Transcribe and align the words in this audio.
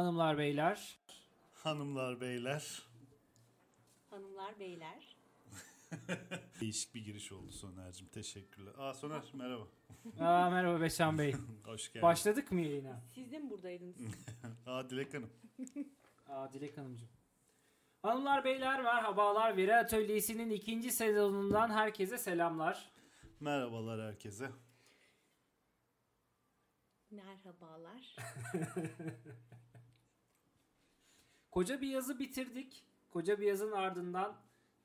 Hanımlar 0.00 0.38
beyler. 0.38 0.98
Hanımlar 1.54 2.20
beyler. 2.20 2.82
Hanımlar 4.10 4.58
beyler. 4.58 5.16
Değişik 6.60 6.94
bir 6.94 7.04
giriş 7.04 7.32
oldu 7.32 7.52
Soner'cim. 7.52 8.06
Teşekkürler. 8.08 8.72
Aa 8.78 8.94
Soner 8.94 9.22
merhaba. 9.32 9.66
Aa, 10.20 10.50
merhaba 10.50 10.80
Beşan 10.80 11.18
Bey. 11.18 11.34
Hoş 11.64 11.92
geldin. 11.92 12.02
Başladık 12.02 12.52
mı 12.52 12.60
yayına? 12.60 13.00
Siz 13.14 13.32
de 13.32 13.38
mi 13.38 13.50
buradaydınız? 13.50 13.96
Aa 14.66 14.90
Dilek 14.90 15.14
Hanım. 15.14 15.30
Aa, 16.28 16.52
Dilek 16.52 16.78
Hanımcığım. 16.78 17.08
Hanımlar 18.02 18.44
beyler 18.44 18.82
merhabalar. 18.82 19.56
Veri 19.56 19.76
Atölyesi'nin 19.76 20.50
ikinci 20.50 20.92
sezonundan 20.92 21.70
herkese 21.70 22.18
selamlar. 22.18 22.90
Merhabalar 23.40 24.00
herkese. 24.12 24.50
Merhabalar. 27.10 28.16
Koca 31.50 31.80
bir 31.80 31.88
yazı 31.88 32.18
bitirdik. 32.18 32.84
Koca 33.10 33.40
bir 33.40 33.46
yazın 33.46 33.72
ardından 33.72 34.36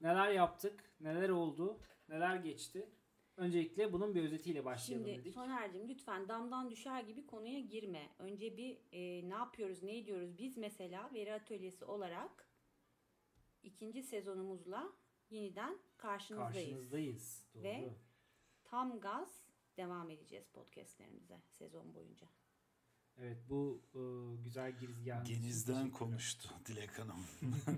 neler 0.02 0.32
yaptık, 0.32 0.92
neler 1.00 1.30
oldu, 1.30 1.80
neler 2.10 2.36
geçti. 2.36 2.90
Öncelikle 3.38 3.94
bunun 3.94 4.16
bir 4.16 4.24
özetiyle 4.24 4.66
başlayalım 4.66 5.06
Şimdi 5.08 5.20
dedik. 5.20 5.34
Soner'cim 5.34 5.90
lütfen 5.90 6.28
damdan 6.28 6.70
düşer 6.70 7.04
gibi 7.04 7.26
konuya 7.26 7.60
girme. 7.60 8.10
Önce 8.20 8.58
bir 8.58 8.78
e, 8.92 9.30
ne 9.30 9.34
yapıyoruz, 9.34 9.84
ne 9.84 9.98
ediyoruz? 9.98 10.38
Biz 10.38 10.58
mesela 10.58 11.10
veri 11.14 11.34
atölyesi 11.34 11.86
olarak 11.86 12.50
ikinci 13.64 14.04
sezonumuzla 14.04 14.94
yeniden 15.30 15.78
karşınızdayız. 15.98 16.54
Karşınızdayız. 16.56 17.46
Doğru. 17.56 17.64
Ve- 17.64 17.94
Tam 18.66 19.00
gaz 19.00 19.46
devam 19.78 20.10
edeceğiz 20.10 20.48
podcastlerimize 20.54 21.42
sezon 21.50 21.94
boyunca. 21.94 22.28
Evet 23.18 23.38
bu 23.50 23.82
e, 23.94 24.00
güzel 24.44 24.80
girizgahınız 24.80 25.30
için 25.30 25.42
Genizden 25.42 25.92
konuştu 25.92 26.50
Dilek 26.66 27.00
Hanım. 27.00 27.26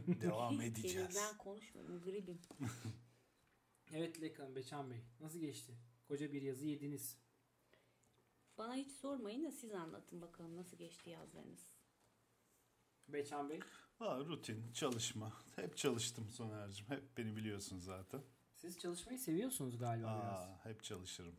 Devam 0.22 0.62
edeceğiz. 0.62 0.98
Denizden 0.98 1.38
konuşmuyorum, 1.38 2.02
gribim. 2.02 2.40
Evet 3.94 4.16
Dilek 4.16 4.40
Hanım, 4.40 4.56
Beçan 4.56 4.92
Bey 4.92 5.02
nasıl 5.20 5.40
geçti? 5.40 5.74
Koca 6.08 6.32
bir 6.34 6.42
yazı 6.42 6.66
yediniz. 6.66 7.18
Bana 8.58 8.76
hiç 8.76 8.92
sormayın 8.92 9.46
da 9.46 9.52
siz 9.52 9.74
anlatın 9.74 10.22
bakalım 10.22 10.56
nasıl 10.56 10.78
geçti 10.78 11.10
yazlarınız. 11.10 11.72
Beçan 13.08 13.50
Bey 13.50 13.60
Aa, 14.00 14.20
rutin, 14.20 14.72
çalışma. 14.74 15.34
Hep 15.56 15.78
çalıştım 15.78 16.30
Soner'cim. 16.30 16.86
Hep 16.90 17.18
beni 17.18 17.36
biliyorsun 17.36 17.80
zaten. 17.80 18.22
siz 18.56 18.80
çalışmayı 18.80 19.20
seviyorsunuz 19.20 19.78
galiba 19.78 20.22
biraz. 20.24 20.40
Aa, 20.50 20.60
hep 20.66 20.84
çalışırım. 20.84 21.36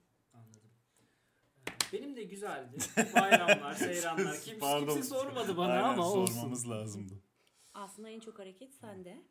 Benim 1.93 2.17
de 2.17 2.25
güzeldi. 2.25 2.77
Bayramlar, 3.15 3.75
seyranlar. 3.75 4.41
Kimse, 4.41 4.59
Pardon. 4.61 4.95
kimse 4.95 5.09
sormadı 5.09 5.57
bana 5.57 5.73
Aynen, 5.73 5.85
ama 5.89 6.07
olsun. 6.13 6.35
sormamız 6.35 6.71
lazımdı. 6.71 7.23
Aslında 7.75 8.09
en 8.11 8.21
çok 8.21 8.39
hareket 8.39 8.75
sende. 8.75 9.23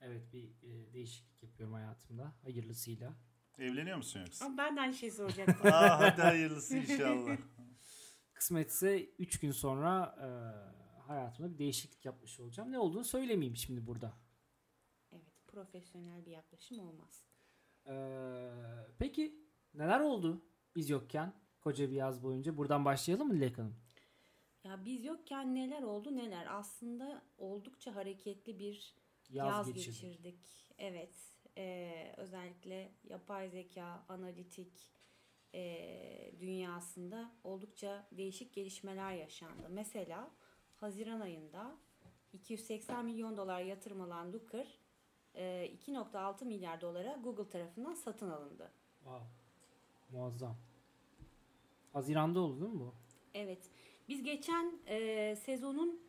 Evet 0.00 0.32
bir 0.32 0.48
e, 0.62 0.92
değişiklik 0.92 1.42
yapıyorum 1.42 1.74
hayatımda. 1.74 2.32
Hayırlısıyla. 2.42 3.14
Evleniyor 3.58 3.96
musun 3.96 4.20
yoksa? 4.20 4.44
Ama 4.44 4.58
ben 4.58 4.76
de 4.76 4.80
aynı 4.80 4.94
şeyi 4.94 5.12
soracaktım. 5.12 5.72
Aa, 5.72 6.00
hadi 6.00 6.22
hayırlısı 6.22 6.76
inşallah. 6.76 7.36
Kısmetse 8.32 9.04
3 9.18 9.40
gün 9.40 9.50
sonra 9.50 10.16
e, 10.20 10.28
hayatımda 11.02 11.52
bir 11.52 11.58
değişiklik 11.58 12.04
yapmış 12.04 12.40
olacağım. 12.40 12.72
Ne 12.72 12.78
olduğunu 12.78 13.04
söylemeyeyim 13.04 13.56
şimdi 13.56 13.86
burada. 13.86 14.12
evet, 15.12 15.46
profesyonel 15.46 16.26
bir 16.26 16.30
yaklaşım 16.30 16.78
olmaz. 16.78 17.24
Ee, 17.86 18.50
peki 18.98 19.34
neler 19.74 20.00
oldu 20.00 20.44
biz 20.76 20.90
yokken 20.90 21.32
koca 21.62 21.90
bir 21.90 21.96
yaz 21.96 22.22
boyunca? 22.22 22.56
Buradan 22.56 22.84
başlayalım 22.84 23.28
mı 23.28 23.34
Dilek 23.34 23.58
Hanım? 23.58 23.76
Ya 24.64 24.84
biz 24.84 25.04
yokken 25.04 25.54
neler 25.54 25.82
oldu 25.82 26.16
neler. 26.16 26.46
Aslında 26.58 27.22
oldukça 27.38 27.94
hareketli 27.94 28.58
bir 28.58 28.94
Yaz, 29.30 29.48
yaz, 29.48 29.72
geçirdik. 29.72 30.02
geçirdik. 30.02 30.68
Evet. 30.78 31.14
Ee, 31.56 32.14
özellikle 32.16 32.92
yapay 33.04 33.48
zeka, 33.50 34.04
analitik 34.08 34.90
e, 35.54 36.32
dünyasında 36.40 37.30
oldukça 37.44 38.06
değişik 38.12 38.54
gelişmeler 38.54 39.12
yaşandı. 39.12 39.68
Mesela 39.70 40.30
Haziran 40.76 41.20
ayında 41.20 41.76
280 42.32 43.04
milyon 43.04 43.36
dolar 43.36 43.60
yatırım 43.60 44.00
alan 44.00 44.32
Looker 44.32 44.78
e, 45.34 45.70
2.6 45.86 46.44
milyar 46.44 46.80
dolara 46.80 47.12
Google 47.22 47.48
tarafından 47.50 47.94
satın 47.94 48.30
alındı. 48.30 48.72
Wow. 48.98 49.26
Muazzam. 50.10 50.56
Haziran'da 51.92 52.40
oldu 52.40 52.60
değil 52.60 52.72
mi 52.72 52.80
bu? 52.80 52.94
Evet. 53.34 53.70
Biz 54.08 54.22
geçen 54.22 54.72
e, 54.86 55.36
sezonun 55.36 56.00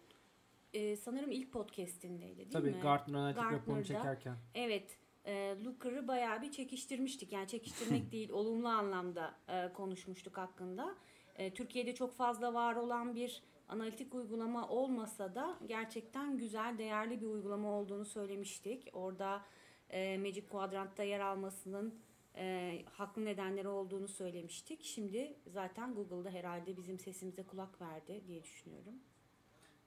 e, 0.74 0.96
sanırım 0.96 1.32
ilk 1.32 1.52
podcast'indeydi 1.52 2.38
değil 2.38 2.52
Tabii 2.52 2.72
mi? 2.72 2.80
Gartner 2.82 3.20
Analitik 3.20 3.44
raporunu 3.44 3.86
çekerken. 3.86 4.36
Evet. 4.56 4.98
E, 5.26 5.56
Looker'ı 5.66 6.08
bayağı 6.08 6.42
bir 6.42 6.52
çekiştirmiştik. 6.52 7.32
Yani 7.32 7.48
çekiştirmek 7.48 8.12
değil, 8.12 8.30
olumlu 8.30 8.68
anlamda 8.68 9.36
e, 9.50 9.74
konuşmuştuk 9.74 10.38
hakkında. 10.38 10.96
E, 11.36 11.54
Türkiye'de 11.54 11.96
çok 11.96 12.14
fazla 12.14 12.54
var 12.54 12.76
olan 12.76 13.16
bir 13.16 13.44
analitik 13.68 14.14
uygulama 14.14 14.68
olmasa 14.68 15.36
da 15.36 15.58
gerçekten 15.66 16.38
güzel, 16.38 16.78
değerli 16.78 17.22
bir 17.22 17.26
uygulama 17.26 17.72
olduğunu 17.72 18.06
söylemiştik. 18.06 18.90
Orada 18.94 19.42
e, 19.90 20.18
Magic 20.18 20.48
Quadrant'ta 20.48 21.04
yer 21.04 21.20
almasının 21.20 22.00
e, 22.36 22.82
haklı 22.92 23.26
nedenleri 23.26 23.68
olduğunu 23.68 24.08
söylemiştik. 24.08 24.84
Şimdi 24.84 25.38
zaten 25.48 25.96
Google'da 25.96 26.30
herhalde 26.30 26.78
bizim 26.78 27.00
sesimize 27.00 27.44
kulak 27.44 27.82
verdi 27.82 28.24
diye 28.28 28.44
düşünüyorum. 28.44 28.94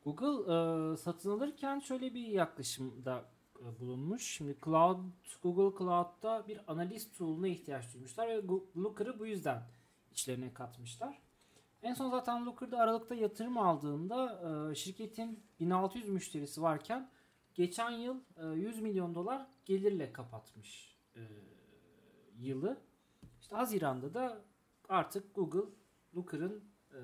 Google 0.05 0.53
e, 0.53 0.97
satın 0.97 1.31
alırken 1.31 1.79
şöyle 1.79 2.15
bir 2.15 2.27
yaklaşımda 2.27 3.25
e, 3.61 3.81
bulunmuş. 3.81 4.23
Şimdi 4.23 4.57
Cloud, 4.65 4.99
Google 5.43 5.79
Cloud'da 5.79 6.49
bir 6.49 6.73
analiz 6.73 7.13
tool'una 7.13 7.49
ihtiyaç 7.49 7.95
duymuşlar 7.95 8.29
ve 8.29 8.43
Looker'ı 8.77 9.19
bu 9.19 9.27
yüzden 9.27 9.63
içlerine 10.13 10.55
katmışlar. 10.55 11.19
En 11.83 11.95
son 11.95 12.11
zaten 12.11 12.47
Looker'da 12.47 12.79
Aralık'ta 12.79 13.15
yatırım 13.15 13.59
aldığında 13.59 14.43
e, 14.71 14.75
şirketin 14.75 15.41
1600 15.61 16.09
müşterisi 16.09 16.63
varken 16.63 17.11
geçen 17.55 17.91
yıl 17.91 18.21
e, 18.37 18.47
100 18.47 18.81
milyon 18.81 19.15
dolar 19.15 19.47
gelirle 19.65 20.13
kapatmış 20.13 20.97
e, 21.17 21.21
yılı. 22.41 22.81
İşte 23.41 23.57
Haziran'da 23.57 24.15
da 24.15 24.45
artık 24.89 25.35
Google 25.35 25.71
Looker'ın 26.17 26.65
e, 26.93 26.97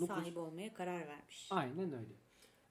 Looker- 0.00 0.06
Sahibi 0.06 0.38
olmaya 0.38 0.74
karar 0.74 1.08
vermiş. 1.08 1.48
Aynen 1.50 1.92
öyle. 1.92 2.14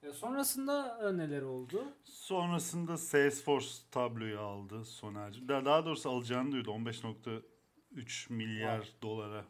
E, 0.02 0.12
sonrasında 0.12 1.08
e, 1.10 1.16
neler 1.16 1.42
oldu? 1.42 1.84
Sonrasında 2.04 2.96
Salesforce 2.96 3.68
tabloyu 3.90 4.40
aldı 4.40 4.84
Soner'cim. 4.84 5.48
Daha, 5.48 5.64
daha 5.64 5.84
doğrusu 5.86 6.10
alacağını 6.10 6.52
duyurdu. 6.52 6.70
15.3 6.70 8.32
milyar 8.32 8.78
Var. 8.78 8.88
dolara 9.02 9.44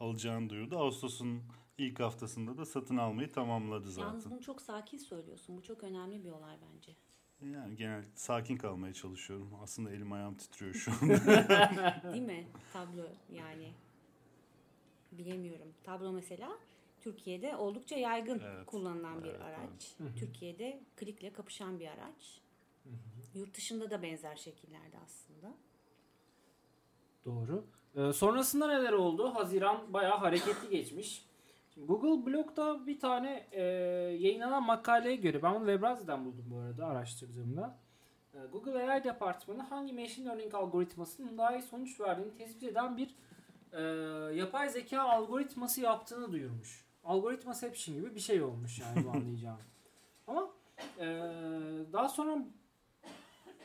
alacağını 0.00 0.50
duyurdu. 0.50 0.78
Ağustos'un 0.78 1.42
ilk 1.78 2.00
haftasında 2.00 2.58
da 2.58 2.66
satın 2.66 2.96
almayı 2.96 3.32
tamamladı 3.32 3.88
Yalnız 4.00 4.22
zaten. 4.22 4.30
bunu 4.30 4.40
çok 4.42 4.62
sakin 4.62 4.98
söylüyorsun. 4.98 5.56
Bu 5.56 5.62
çok 5.62 5.84
önemli 5.84 6.24
bir 6.24 6.30
olay 6.30 6.56
bence. 6.74 6.96
Yani 7.42 7.76
genel 7.76 8.04
sakin 8.14 8.56
kalmaya 8.56 8.94
çalışıyorum. 8.94 9.50
Aslında 9.62 9.90
elim 9.90 10.12
ayağım 10.12 10.34
titriyor 10.36 10.74
şu 10.74 10.90
an. 10.92 11.08
Değil 12.12 12.22
mi? 12.22 12.46
Tablo 12.72 13.06
yani. 13.32 13.72
Bilemiyorum. 15.12 15.68
Tablo 15.84 16.12
mesela 16.12 16.58
Türkiye'de 17.00 17.56
oldukça 17.56 17.96
yaygın 17.96 18.38
Evet, 18.44 18.66
kullanılan 18.66 19.24
bir 19.24 19.28
evet, 19.28 19.40
araç. 19.40 19.94
evet. 20.00 20.18
Türkiye'de 20.18 20.80
klikle 20.96 21.32
kapışan 21.32 21.80
bir 21.80 21.86
araç. 21.86 22.40
Yurt 23.34 23.54
dışında 23.56 23.90
da 23.90 24.02
benzer 24.02 24.36
şekillerde 24.36 24.98
aslında. 25.04 25.54
Doğru. 27.24 27.66
E, 27.96 28.12
sonrasında 28.12 28.66
neler 28.68 28.92
oldu? 28.92 29.34
Haziran 29.34 29.92
bayağı 29.92 30.18
hareketli 30.18 30.68
geçmiş. 30.70 31.24
Şimdi 31.76 31.86
Google 31.86 32.26
Blog'da 32.26 32.86
bir 32.86 33.00
tane 33.00 33.46
e, 33.52 33.62
yayınlanan 34.20 34.62
makaleye 34.66 35.16
göre, 35.16 35.42
ben 35.42 35.54
bunu 35.54 35.66
Webrazi'den 35.66 36.24
buldum 36.24 36.44
bu 36.50 36.58
arada 36.58 36.86
araştırdığımda. 36.86 37.78
E, 38.34 38.38
Google 38.52 38.90
AI 38.90 39.04
departmanı 39.04 39.62
hangi 39.62 39.92
machine 39.92 40.26
learning 40.26 40.54
algoritmasının 40.54 41.38
daha 41.38 41.56
iyi 41.56 41.62
sonuç 41.62 42.00
verdiğini 42.00 42.34
tespit 42.34 42.62
eden 42.62 42.96
bir 42.96 43.14
e, 43.72 43.82
yapay 44.36 44.68
zeka 44.68 45.02
algoritması 45.02 45.80
yaptığını 45.80 46.32
duyurmuş. 46.32 46.84
Algoritmaception 47.04 47.96
gibi 47.96 48.14
bir 48.14 48.20
şey 48.20 48.42
olmuş 48.42 48.78
yani 48.78 49.04
bu 49.04 49.10
anlayacağım. 49.16 49.60
Ama 50.26 50.50
e, 50.98 51.06
daha 51.92 52.08
sonra 52.08 52.38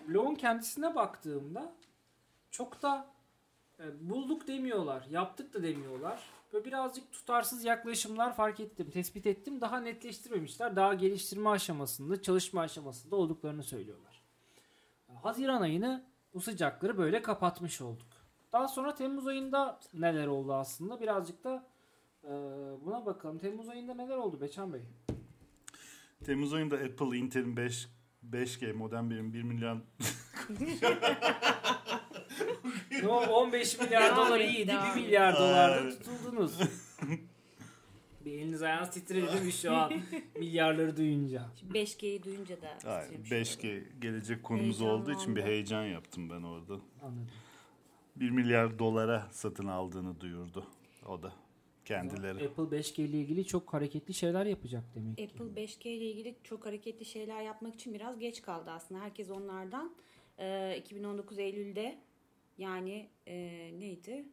blogun 0.08 0.36
kendisine 0.36 0.96
baktığımda 0.96 1.74
çok 2.50 2.82
da 2.82 3.08
e, 3.80 4.10
bulduk 4.10 4.48
demiyorlar, 4.48 5.06
yaptık 5.10 5.54
da 5.54 5.64
demiyorlar. 5.64 6.41
Böyle 6.54 6.66
birazcık 6.66 7.12
tutarsız 7.12 7.64
yaklaşımlar 7.64 8.36
fark 8.36 8.60
ettim, 8.60 8.90
tespit 8.90 9.26
ettim. 9.26 9.62
Daha 9.62 9.80
netleştirmemişler. 9.80 10.76
Daha 10.76 10.94
geliştirme 10.94 11.50
aşamasında, 11.50 12.22
çalışma 12.22 12.62
aşamasında 12.62 13.16
olduklarını 13.16 13.64
söylüyorlar. 13.64 14.22
Haziran 15.24 15.62
ayını 15.62 16.06
bu 16.34 16.42
sıcakları 16.42 16.98
böyle 16.98 17.22
kapatmış 17.22 17.82
olduk. 17.82 18.08
Daha 18.54 18.68
sonra 18.68 18.96
Temmuz 18.96 19.28
ayında 19.28 19.80
neler 19.94 20.28
oldu 20.28 20.54
aslında? 20.54 21.02
Birazcık 21.02 21.44
da 21.44 21.68
e, 22.24 22.30
buna 22.86 23.06
bakalım. 23.06 23.38
Temmuz 23.38 23.70
ayında 23.70 23.94
neler 23.94 24.18
oldu 24.18 24.42
Beçan 24.42 24.74
Bey? 24.74 24.82
Temmuz 26.26 26.54
ayında 26.54 26.76
Apple 26.76 27.18
Intel'in 27.18 27.58
5 27.58 27.88
5G 28.30 28.74
modem 28.74 29.10
birim 29.10 29.34
1 29.34 29.44
milyar 29.44 29.78
O 33.08 33.14
15 33.44 33.80
milyar 33.80 34.18
dolar 34.18 34.40
iyiydi. 34.40 34.68
devam 34.68 34.96
1 34.96 35.02
et. 35.02 35.06
milyar 35.06 35.36
dolarda 35.36 35.90
tutuldunuz. 35.90 36.60
bir 38.26 38.32
eliniz 38.32 38.62
ayağınız 38.64 38.90
titredi 38.92 39.28
değil 39.34 39.42
mi 39.46 39.52
şu 39.52 39.74
an 39.76 39.92
milyarları 40.40 40.98
duyunca? 40.98 41.46
Şimdi 41.60 41.78
5G'yi 41.78 42.24
duyunca 42.24 42.62
da 42.62 42.78
Hayır, 42.86 43.10
titremiş 43.10 43.50
5G 43.56 43.84
gelecek 44.02 44.44
konumuz 44.44 44.82
olduğu 44.82 45.12
için 45.12 45.36
bir 45.36 45.42
Heyecanlandı. 45.44 45.52
heyecan 45.52 45.84
yaptım 45.86 46.30
ben 46.30 46.44
orada. 46.44 46.74
Anladım. 47.02 47.28
1 48.16 48.30
milyar 48.30 48.80
dolara 48.80 49.28
satın 49.32 49.68
aldığını 49.68 50.20
duyurdu 50.22 50.68
o 51.08 51.24
da 51.24 51.34
kendileri. 51.86 52.48
Apple 52.48 52.78
5G 52.80 53.02
ile 53.02 53.18
ilgili 53.18 53.46
çok 53.46 53.74
hareketli 53.74 54.14
şeyler 54.14 54.46
yapacak 54.46 54.84
demek 54.96 55.18
ki. 55.18 55.24
Apple 55.34 55.62
5G 55.64 55.88
ile 55.90 56.06
ilgili 56.06 56.36
çok 56.44 56.66
hareketli 56.66 57.06
şeyler 57.06 57.42
yapmak 57.42 57.76
için 57.76 57.94
biraz 57.94 58.20
geç 58.20 58.42
kaldı 58.42 58.72
aslında. 58.72 59.02
Herkes 59.02 59.30
onlardan 59.30 59.96
e, 60.40 60.78
2019 60.80 61.40
Eylül'de 61.40 61.98
yani 62.62 63.10
e, 63.28 63.36
neydi? 63.80 64.26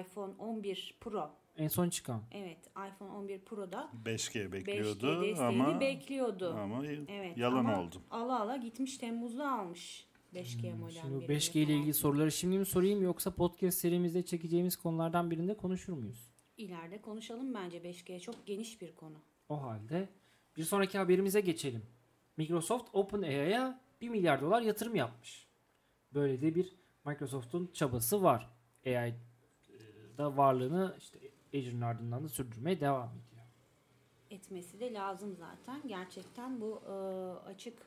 iPhone 0.00 0.32
11 0.38 0.96
Pro. 1.00 1.30
En 1.56 1.68
son 1.68 1.88
çıkan. 1.88 2.22
Evet, 2.32 2.58
iPhone 2.70 3.10
11 3.12 3.38
Pro'da 3.38 3.90
5G 4.04 4.48
5G 4.48 4.52
bekliyordu 4.52 5.22
desteğini 5.22 5.62
ama 5.62 5.80
bekliyordu. 5.80 6.54
ama 6.54 6.86
Evet, 6.86 7.38
yalan 7.38 7.58
ama 7.58 7.82
oldu. 7.82 8.02
Ala 8.10 8.40
ala 8.40 8.56
gitmiş 8.56 8.98
Temmuz'da 8.98 9.52
almış 9.52 10.06
5G 10.34 10.74
modem. 10.74 10.94
Şimdi 11.00 11.14
bu 11.14 11.20
birini 11.20 11.38
5G 11.38 11.58
ile 11.58 11.74
ilgili 11.76 11.94
soruları 11.94 12.32
şimdi 12.32 12.58
mi 12.58 12.66
sorayım 12.66 13.02
yoksa 13.02 13.34
podcast 13.34 13.78
serimizde 13.78 14.22
çekeceğimiz 14.22 14.76
konulardan 14.76 15.30
birinde 15.30 15.56
konuşur 15.56 15.92
muyuz? 15.92 16.30
İleride 16.56 17.00
konuşalım 17.00 17.54
bence 17.54 17.78
5G 17.78 18.20
çok 18.20 18.46
geniş 18.46 18.80
bir 18.80 18.94
konu. 18.94 19.16
O 19.48 19.62
halde 19.62 20.08
bir 20.56 20.64
sonraki 20.64 20.98
haberimize 20.98 21.40
geçelim. 21.40 21.82
Microsoft 22.36 22.88
OpenAI'ya 22.92 23.80
1 24.00 24.08
milyar 24.08 24.40
dolar 24.40 24.62
yatırım 24.62 24.94
yapmış. 24.94 25.46
Böyle 26.14 26.42
de 26.42 26.54
bir 26.54 26.83
Microsoft'un 27.04 27.70
çabası 27.72 28.22
var. 28.22 28.50
AI'da 28.86 30.36
varlığını 30.36 30.94
işte 30.98 31.18
Azure'ın 31.54 31.80
ardından 31.80 32.24
da 32.24 32.28
sürdürmeye 32.28 32.80
devam 32.80 33.08
ediyor. 33.08 33.44
etmesi 34.30 34.80
de 34.80 34.92
lazım 34.92 35.36
zaten. 35.36 35.82
Gerçekten 35.88 36.60
bu 36.60 36.82
e, 36.86 36.92
açık 37.48 37.86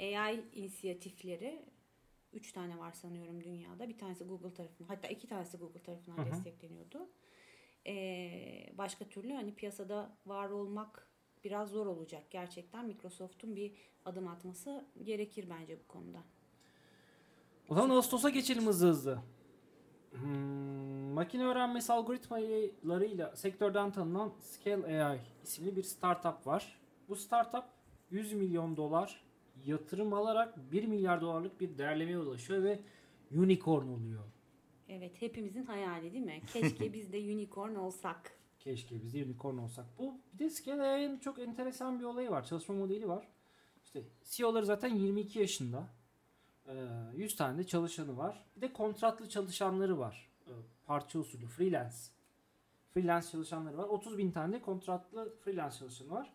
AI 0.00 0.44
inisiyatifleri 0.52 1.64
3 2.32 2.52
tane 2.52 2.78
var 2.78 2.92
sanıyorum 2.92 3.44
dünyada. 3.44 3.88
Bir 3.88 3.98
tanesi 3.98 4.24
Google 4.24 4.54
tarafından 4.54 4.88
hatta 4.88 5.08
iki 5.08 5.26
tanesi 5.28 5.56
Google 5.56 5.82
tarafından 5.82 6.18
Hı 6.18 6.22
hı. 6.22 6.26
destekleniyordu. 6.26 7.08
E, 7.86 7.94
başka 8.78 9.04
türlü 9.08 9.32
hani 9.32 9.54
piyasada 9.54 10.16
var 10.26 10.50
olmak 10.50 11.08
biraz 11.44 11.70
zor 11.70 11.86
olacak. 11.86 12.30
Gerçekten 12.30 12.86
Microsoft'un 12.86 13.56
bir 13.56 13.72
adım 14.04 14.28
atması 14.28 14.86
gerekir 15.02 15.46
bence 15.50 15.78
bu 15.80 15.86
konuda. 15.88 16.22
O 17.68 17.74
zaman 17.74 17.90
Ağustos'a 17.90 18.30
geçelim 18.30 18.66
hızlı 18.66 18.88
hızlı. 18.88 19.18
Hmm, 20.10 21.12
makine 21.12 21.44
öğrenmesi 21.44 21.92
algoritmalarıyla 21.92 23.36
sektörden 23.36 23.92
tanınan 23.92 24.32
Scale 24.40 25.04
AI 25.04 25.20
isimli 25.42 25.76
bir 25.76 25.82
startup 25.82 26.46
var. 26.46 26.78
Bu 27.08 27.16
startup 27.16 27.64
100 28.10 28.32
milyon 28.32 28.76
dolar 28.76 29.24
yatırım 29.64 30.12
alarak 30.12 30.72
1 30.72 30.84
milyar 30.84 31.20
dolarlık 31.20 31.60
bir 31.60 31.78
değerlemeye 31.78 32.18
ulaşıyor 32.18 32.62
ve 32.62 32.80
unicorn 33.36 33.88
oluyor. 33.88 34.22
Evet 34.88 35.22
hepimizin 35.22 35.64
hayali 35.66 36.12
değil 36.12 36.24
mi? 36.24 36.42
Keşke 36.52 36.92
biz 36.92 37.12
de 37.12 37.18
unicorn 37.34 37.74
olsak. 37.74 38.32
Keşke 38.58 39.02
biz 39.02 39.14
de 39.14 39.24
unicorn 39.24 39.58
olsak. 39.58 39.86
Bu 39.98 40.14
bir 40.32 40.38
de 40.38 40.50
Scale 40.50 40.82
AI'nin 40.82 41.18
çok 41.18 41.38
enteresan 41.38 42.00
bir 42.00 42.04
olayı 42.04 42.30
var. 42.30 42.44
Çalışma 42.44 42.74
modeli 42.74 43.08
var. 43.08 43.28
İşte 43.84 44.02
CEO'ları 44.24 44.66
zaten 44.66 44.94
22 44.94 45.38
yaşında. 45.38 45.86
Ee, 46.68 46.72
100 47.14 47.36
tane 47.36 47.58
de 47.58 47.66
çalışanı 47.66 48.16
var. 48.16 48.44
Bir 48.56 48.60
de 48.60 48.72
kontratlı 48.72 49.28
çalışanları 49.28 49.98
var. 49.98 50.30
Ee, 50.46 50.50
Parça 50.86 51.18
usulü 51.18 51.46
freelance. 51.46 51.96
Freelance 52.94 53.26
çalışanları 53.28 53.78
var. 53.78 53.84
30 53.84 54.18
bin 54.18 54.30
tane 54.30 54.52
de 54.52 54.62
kontratlı 54.62 55.36
freelance 55.40 55.78
çalışanı 55.78 56.10
var. 56.10 56.32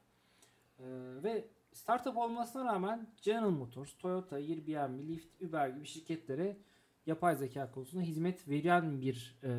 Ee, 0.80 0.84
ve 1.24 1.48
startup 1.74 2.18
olmasına 2.18 2.66
rağmen 2.66 3.08
General 3.22 3.50
Motors, 3.50 3.98
Toyota, 3.98 4.36
Airbnb, 4.36 5.10
Lyft, 5.10 5.42
Uber 5.42 5.70
gibi 5.70 5.86
şirketlere 5.86 6.58
yapay 7.06 7.36
zeka 7.36 7.72
konusunda 7.72 8.04
hizmet 8.04 8.50
veren 8.50 9.02
bir 9.02 9.40
e, 9.44 9.52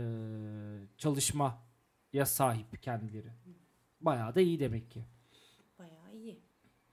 çalışma 0.98 1.58
ya 2.12 2.26
sahip 2.26 2.82
kendileri. 2.82 3.28
Bayağı 4.00 4.34
da 4.34 4.40
iyi 4.40 4.60
demek 4.60 4.90
ki. 4.90 5.04
Bayağı 5.78 6.14
iyi. 6.14 6.40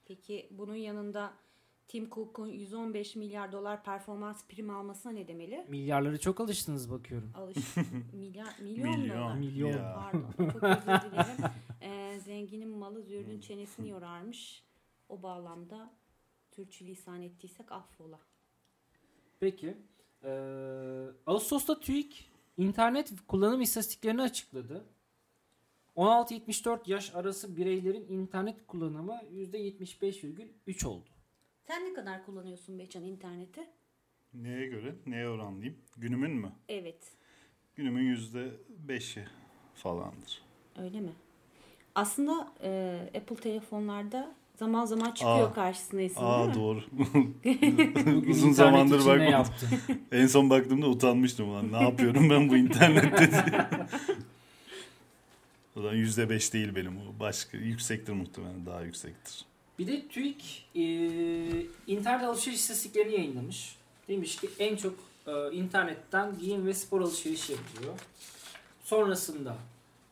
Peki 0.05 0.47
bunun 0.51 0.75
yanında 0.75 1.33
Tim 1.89 2.09
Cook'un 2.09 2.47
115 2.47 3.15
milyar 3.15 3.51
dolar 3.51 3.83
performans 3.83 4.45
prim 4.47 4.69
almasına 4.69 5.11
ne 5.11 5.27
demeli? 5.27 5.65
Milyarları 5.69 6.19
çok 6.19 6.39
alıştınız 6.39 6.91
bakıyorum. 6.91 7.31
Alış 7.35 7.57
milyar 8.13 8.55
milyon, 8.59 8.99
Milyon. 8.99 9.17
dolar. 9.17 9.35
Milyon. 9.35 9.71
Pardon. 9.73 10.25
Çok 10.37 10.63
özür 10.63 11.11
dilerim. 11.11 11.43
Ee, 11.81 12.19
zenginin 12.19 12.69
malı 12.69 13.01
zürdün 13.03 13.39
çenesini 13.39 13.89
yorarmış. 13.89 14.63
O 15.09 15.23
bağlamda 15.23 15.93
Türkçü 16.51 16.87
lisan 16.87 17.21
ettiysek 17.21 17.71
affola. 17.71 18.19
Peki. 19.39 19.77
Ee, 20.23 21.07
Ağustos'ta 21.25 21.79
TÜİK 21.79 22.31
internet 22.57 23.11
kullanım 23.27 23.61
istatistiklerini 23.61 24.21
açıkladı. 24.21 24.85
16-74 25.95 26.79
yaş 26.91 27.15
arası 27.15 27.57
bireylerin 27.57 28.07
internet 28.09 28.67
kullanımı 28.67 29.21
%75,3 29.33 30.85
oldu. 30.87 31.09
Sen 31.69 31.85
ne 31.89 31.93
kadar 31.93 32.25
kullanıyorsun 32.25 32.79
Beçan 32.79 33.03
interneti? 33.03 33.61
Neye 34.33 34.65
göre? 34.67 34.95
Neye 35.05 35.29
oranlayayım? 35.29 35.77
Günümün 35.97 36.31
mü? 36.31 36.51
Evet. 36.69 37.11
Günümün 37.75 38.01
yüzde 38.03 38.51
beşi 38.87 39.25
falandır. 39.75 40.41
Öyle 40.79 40.99
mi? 40.99 41.11
Aslında 41.95 42.51
e, 42.63 42.99
Apple 43.17 43.35
telefonlarda 43.35 44.35
zaman 44.55 44.85
zaman 44.85 45.11
çıkıyor 45.11 45.49
Aa. 45.51 45.53
karşısına 45.53 46.01
isim 46.01 46.23
Aa 46.25 46.37
değil 46.39 46.49
mi? 46.49 46.55
doğru. 46.55 46.81
Uzun 48.29 48.51
zamandır 48.51 48.99
bakmadım. 48.99 49.31
yaptın? 49.31 49.69
En 50.11 50.27
son 50.27 50.49
baktığımda 50.49 50.87
utanmıştım 50.87 51.49
ulan. 51.49 51.71
Ne 51.71 51.81
yapıyorum 51.83 52.29
ben 52.29 52.49
bu 52.49 52.57
internette 52.57 53.31
diye. 53.31 53.67
Ulan 55.75 55.95
yüzde 55.95 56.29
beş 56.29 56.53
değil 56.53 56.75
benim 56.75 56.97
o. 56.97 57.19
Başka 57.19 57.57
yüksektir 57.57 58.13
muhtemelen 58.13 58.65
daha 58.65 58.81
yüksektir. 58.81 59.45
Bir 59.79 59.87
de 59.87 60.07
TÜİK 60.07 60.69
e, 60.75 60.81
internet 61.87 62.23
alışveriş 62.23 62.59
istatistiklerini 62.59 63.13
yayınlamış. 63.13 63.75
Demiş 64.07 64.35
ki 64.35 64.49
en 64.59 64.75
çok 64.75 64.93
e, 65.27 65.51
internetten 65.51 66.39
giyim 66.39 66.67
ve 66.67 66.73
spor 66.73 67.01
alışverişi 67.01 67.51
yapılıyor. 67.51 67.93
Sonrasında 68.83 69.57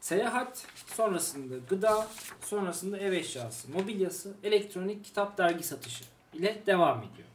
seyahat, 0.02 0.66
sonrasında 0.96 1.56
gıda, 1.70 2.08
sonrasında 2.42 2.98
ev 2.98 3.12
eşyası, 3.12 3.72
mobilyası, 3.72 4.34
elektronik, 4.44 5.06
kitap, 5.06 5.38
dergi 5.38 5.64
satışı 5.64 6.04
ile 6.34 6.64
devam 6.66 7.04
ediyor. 7.04 7.28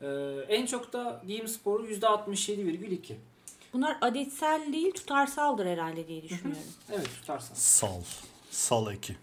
E, 0.00 0.40
en 0.54 0.66
çok 0.66 0.92
da 0.92 1.22
giyim 1.26 1.48
sporu 1.48 1.86
%67,2. 1.86 3.14
Bunlar 3.72 3.98
adetsel 4.00 4.72
değil 4.72 4.92
tutarsaldır 4.92 5.66
herhalde 5.66 6.08
diye 6.08 6.22
düşünüyorum. 6.22 6.62
Evet 6.92 7.08
tutarsan. 7.20 7.54
Sal. 7.54 8.02
Sal 8.50 8.92
eki. 8.92 9.16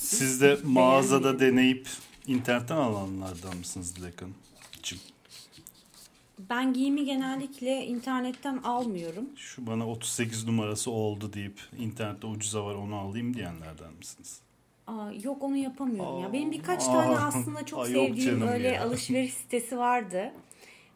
Siz 0.00 0.40
de 0.40 0.58
mağazada 0.64 1.40
deneyip 1.40 1.88
internetten 2.26 2.76
alanlardan 2.76 3.56
mısınız 3.56 3.96
Dilek 3.96 4.22
Hanım? 4.22 4.34
Cim. 4.82 4.98
Ben 6.50 6.72
giyimi 6.72 7.04
genellikle 7.04 7.86
internetten 7.86 8.56
almıyorum. 8.56 9.24
Şu 9.36 9.66
bana 9.66 9.88
38 9.88 10.44
numarası 10.46 10.90
oldu 10.90 11.32
deyip 11.32 11.60
internette 11.78 12.26
ucuza 12.26 12.64
var 12.64 12.74
onu 12.74 12.94
alayım 12.96 13.34
diyenlerden 13.34 13.92
misiniz? 13.98 14.40
Aa, 14.86 15.12
yok 15.22 15.42
onu 15.42 15.56
yapamıyorum 15.56 16.20
ya. 16.20 16.28
Aa, 16.28 16.32
Benim 16.32 16.52
birkaç 16.52 16.82
aa. 16.82 16.92
tane 16.92 17.18
aslında 17.18 17.66
çok 17.66 17.78
Aa, 17.80 17.84
sevdiğim 17.86 18.16
canım 18.16 18.48
öyle 18.48 18.68
ya. 18.68 18.84
alışveriş 18.84 19.34
sitesi 19.34 19.78
vardı. 19.78 20.32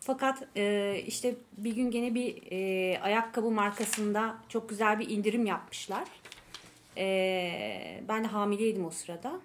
Fakat 0.01 0.49
e, 0.57 0.97
işte 1.07 1.35
bir 1.59 1.75
gün 1.77 1.91
gene 1.91 2.15
bir 2.15 2.37
e, 2.53 2.99
ayakkabı 3.01 3.51
markasında 3.51 4.37
çok 4.49 4.69
güzel 4.69 4.99
bir 4.99 5.09
indirim 5.09 5.47
yapmışlar. 5.47 6.05
E, 6.97 8.05
ben 8.09 8.25
de 8.25 8.29
hamileydim 8.29 8.85
o 8.85 8.91
sırada. 8.91 9.41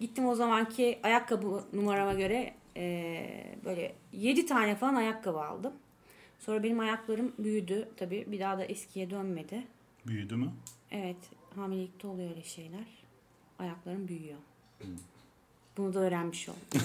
Gittim 0.00 0.26
o 0.26 0.34
zamanki 0.34 0.98
ayakkabı 1.02 1.64
numarama 1.72 2.14
göre 2.14 2.54
e, 2.76 3.56
böyle 3.64 3.94
7 4.12 4.46
tane 4.46 4.76
falan 4.76 4.94
ayakkabı 4.94 5.40
aldım. 5.40 5.72
Sonra 6.38 6.62
benim 6.62 6.80
ayaklarım 6.80 7.32
büyüdü. 7.38 7.88
Tabii 7.96 8.24
bir 8.28 8.40
daha 8.40 8.58
da 8.58 8.64
eskiye 8.64 9.10
dönmedi. 9.10 9.64
Büyüdü 10.06 10.36
mü? 10.36 10.50
Evet, 10.90 11.16
hamilelikte 11.54 12.06
oluyor 12.06 12.30
öyle 12.30 12.42
şeyler. 12.42 12.84
Ayaklarım 13.58 14.08
büyüyor. 14.08 14.38
Bunu 15.76 15.94
da 15.94 15.98
öğrenmiş 15.98 16.48
oldum. 16.48 16.80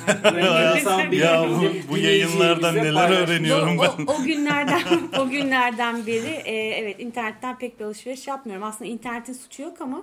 Ya 1.12 1.50
bu, 1.50 1.92
bu 1.92 1.98
yayınlardan 1.98 2.76
neler 2.76 3.10
öğreniyorum 3.10 3.80
o, 3.80 3.82
ben. 3.82 4.06
o, 4.06 4.14
o 4.14 4.24
günlerden 4.24 4.82
o 5.20 5.30
günlerden 5.30 6.08
beri 6.08 6.28
e, 6.46 6.56
evet 6.56 7.00
internetten 7.00 7.58
pek 7.58 7.80
bir 7.80 7.86
alışveriş 7.86 8.28
yapmıyorum. 8.28 8.64
Aslında 8.64 8.92
internetin 8.92 9.34
suçu 9.34 9.62
yok 9.62 9.82
ama 9.82 10.02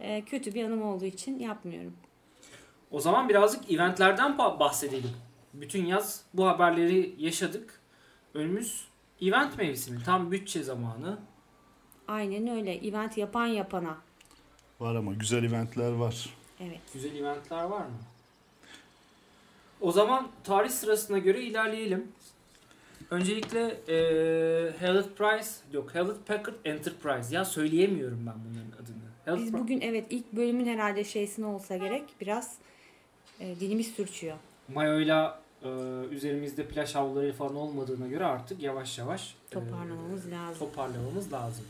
e, 0.00 0.22
kötü 0.24 0.54
bir 0.54 0.64
anım 0.64 0.82
olduğu 0.82 1.04
için 1.04 1.38
yapmıyorum. 1.38 1.92
O 2.90 3.00
zaman 3.00 3.28
birazcık 3.28 3.70
eventlerden 3.70 4.30
ba- 4.30 4.60
bahsedelim. 4.60 5.10
Bütün 5.54 5.86
yaz 5.86 6.20
bu 6.34 6.46
haberleri 6.46 7.14
yaşadık. 7.18 7.80
Önümüz 8.34 8.84
event 9.22 9.58
mevsimi. 9.58 10.02
Tam 10.04 10.32
bütçe 10.32 10.62
zamanı. 10.62 11.18
Aynen 12.08 12.46
öyle. 12.48 12.74
Event 12.88 13.18
yapan 13.18 13.46
yapana. 13.46 13.96
Var 14.80 14.94
ama 14.94 15.12
güzel 15.12 15.44
eventler 15.44 15.92
var. 15.92 16.26
Evet. 16.62 16.80
Güzel 16.94 17.16
eventler 17.16 17.64
var 17.64 17.80
mı? 17.86 17.96
O 19.80 19.92
zaman 19.92 20.28
tarih 20.44 20.70
sırasına 20.70 21.18
göre 21.18 21.42
ilerleyelim. 21.42 22.12
Öncelikle 23.10 23.80
eee 23.88 24.74
Hewlett 24.78 25.16
Price, 25.16 25.48
yok 25.72 25.94
Hewlett 25.94 26.26
Packard 26.26 26.54
Enterprise. 26.64 27.34
Ya 27.34 27.44
söyleyemiyorum 27.44 28.24
ben 28.26 28.34
bunların 28.48 28.84
adını. 28.84 29.02
Hewlett 29.24 29.40
Biz 29.46 29.50
Pri- 29.54 29.58
bugün 29.62 29.80
evet 29.80 30.04
ilk 30.10 30.32
bölümün 30.32 30.66
herhalde 30.66 31.04
şeysine 31.04 31.46
olsa 31.46 31.76
gerek 31.76 32.02
biraz 32.20 32.54
e, 33.40 33.60
dilimiz 33.60 33.86
sürçüyor. 33.86 34.36
Mayo'yla 34.74 35.42
eee, 35.64 35.70
üzerimizde 36.10 36.66
plaj 36.66 36.94
havluları 36.94 37.32
falan 37.32 37.56
olmadığına 37.56 38.06
göre 38.06 38.24
artık 38.24 38.62
yavaş 38.62 38.98
yavaş 38.98 39.34
Toparlamamız 39.50 40.30
lazım. 40.30 40.58
toparlamamız 40.58 41.32
lazım. 41.32 41.64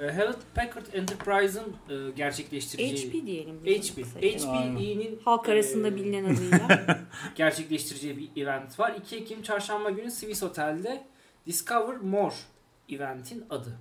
Eee, 0.00 0.06
Hewlett 0.12 0.38
Packard 0.54 0.86
Enterprise'ın 0.92 1.76
eee, 1.90 2.10
gerçekleştireceği 2.16 3.10
HP 3.10 3.26
diyelim. 3.26 3.60
HP. 3.64 3.98
HPE'nin 4.22 5.20
Halk 5.24 5.48
arasında 5.48 5.88
eee, 5.88 5.96
bilinen 5.96 6.24
adıyla. 6.24 6.98
gerçekleştireceği 7.34 8.16
bir 8.18 8.42
event 8.42 8.80
var. 8.80 8.94
2 9.00 9.16
Ekim 9.16 9.42
çarşamba 9.42 9.90
günü 9.90 10.10
Swiss 10.10 10.42
Otel'de 10.42 11.04
Discover 11.46 11.96
More 11.96 12.34
eventin 12.88 13.44
adı. 13.50 13.72